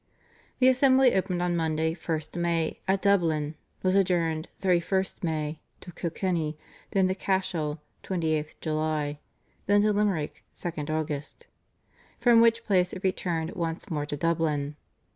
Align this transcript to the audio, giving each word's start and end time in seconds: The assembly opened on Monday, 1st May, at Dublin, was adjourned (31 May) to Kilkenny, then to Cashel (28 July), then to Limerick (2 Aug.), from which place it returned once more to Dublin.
The 0.57 0.67
assembly 0.67 1.13
opened 1.13 1.43
on 1.43 1.55
Monday, 1.55 1.93
1st 1.93 2.35
May, 2.37 2.79
at 2.87 3.03
Dublin, 3.03 3.53
was 3.83 3.93
adjourned 3.93 4.47
(31 4.57 5.03
May) 5.21 5.59
to 5.79 5.91
Kilkenny, 5.91 6.57
then 6.89 7.07
to 7.07 7.13
Cashel 7.13 7.79
(28 8.01 8.55
July), 8.61 9.19
then 9.67 9.83
to 9.83 9.93
Limerick 9.93 10.43
(2 10.55 10.69
Aug.), 10.71 11.43
from 12.19 12.41
which 12.41 12.65
place 12.65 12.93
it 12.93 13.03
returned 13.03 13.51
once 13.51 13.91
more 13.91 14.07
to 14.07 14.17
Dublin. 14.17 14.75